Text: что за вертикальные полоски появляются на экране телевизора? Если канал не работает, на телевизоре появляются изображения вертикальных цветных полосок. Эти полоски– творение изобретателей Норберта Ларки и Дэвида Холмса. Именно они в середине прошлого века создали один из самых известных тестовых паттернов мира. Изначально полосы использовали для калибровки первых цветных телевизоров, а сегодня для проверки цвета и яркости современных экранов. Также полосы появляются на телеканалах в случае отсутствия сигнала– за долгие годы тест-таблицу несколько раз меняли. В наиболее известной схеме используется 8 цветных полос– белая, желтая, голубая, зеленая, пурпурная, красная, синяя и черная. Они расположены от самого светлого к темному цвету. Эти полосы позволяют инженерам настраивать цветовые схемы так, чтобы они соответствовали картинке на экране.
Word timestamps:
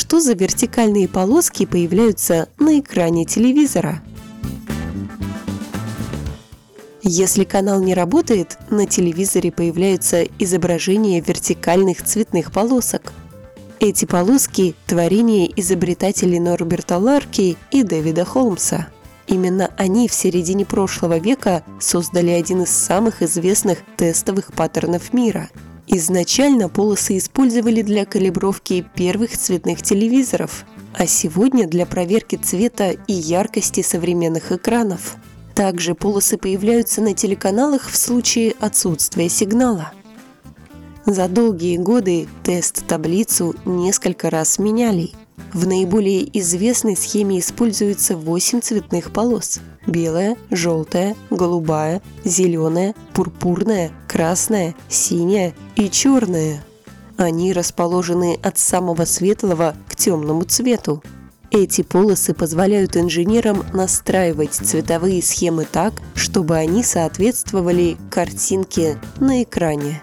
что 0.00 0.18
за 0.18 0.32
вертикальные 0.32 1.08
полоски 1.08 1.66
появляются 1.66 2.48
на 2.58 2.80
экране 2.80 3.26
телевизора? 3.26 4.02
Если 7.02 7.44
канал 7.44 7.82
не 7.82 7.92
работает, 7.92 8.56
на 8.70 8.86
телевизоре 8.86 9.52
появляются 9.52 10.22
изображения 10.38 11.20
вертикальных 11.20 12.02
цветных 12.02 12.50
полосок. 12.50 13.12
Эти 13.78 14.06
полоски– 14.06 14.74
творение 14.86 15.50
изобретателей 15.60 16.40
Норберта 16.40 16.96
Ларки 16.96 17.58
и 17.70 17.82
Дэвида 17.82 18.24
Холмса. 18.24 18.88
Именно 19.26 19.70
они 19.76 20.08
в 20.08 20.14
середине 20.14 20.64
прошлого 20.64 21.18
века 21.18 21.62
создали 21.78 22.30
один 22.30 22.62
из 22.62 22.70
самых 22.70 23.20
известных 23.20 23.80
тестовых 23.98 24.54
паттернов 24.54 25.12
мира. 25.12 25.50
Изначально 25.92 26.68
полосы 26.68 27.18
использовали 27.18 27.82
для 27.82 28.04
калибровки 28.04 28.86
первых 28.94 29.36
цветных 29.36 29.82
телевизоров, 29.82 30.64
а 30.94 31.06
сегодня 31.06 31.66
для 31.66 31.84
проверки 31.84 32.36
цвета 32.36 32.90
и 32.90 33.12
яркости 33.12 33.82
современных 33.82 34.52
экранов. 34.52 35.16
Также 35.54 35.94
полосы 35.94 36.38
появляются 36.38 37.02
на 37.02 37.12
телеканалах 37.14 37.90
в 37.90 37.96
случае 37.96 38.54
отсутствия 38.60 39.28
сигнала– 39.28 39.92
за 41.06 41.28
долгие 41.28 41.76
годы 41.78 42.28
тест-таблицу 42.44 43.56
несколько 43.64 44.30
раз 44.30 44.58
меняли. 44.58 45.10
В 45.52 45.66
наиболее 45.66 46.38
известной 46.38 46.96
схеме 46.96 47.40
используется 47.40 48.16
8 48.16 48.60
цветных 48.60 49.12
полос– 49.12 49.60
белая, 49.86 50.36
желтая, 50.50 51.16
голубая, 51.30 52.02
зеленая, 52.24 52.94
пурпурная, 53.14 53.90
красная, 54.06 54.74
синяя 54.88 55.54
и 55.76 55.90
черная. 55.90 56.64
Они 57.16 57.52
расположены 57.52 58.38
от 58.42 58.58
самого 58.58 59.04
светлого 59.04 59.74
к 59.88 59.96
темному 59.96 60.44
цвету. 60.44 61.02
Эти 61.50 61.82
полосы 61.82 62.32
позволяют 62.32 62.96
инженерам 62.96 63.64
настраивать 63.72 64.54
цветовые 64.54 65.20
схемы 65.20 65.66
так, 65.70 65.94
чтобы 66.14 66.56
они 66.56 66.84
соответствовали 66.84 67.96
картинке 68.08 68.98
на 69.18 69.42
экране. 69.42 70.02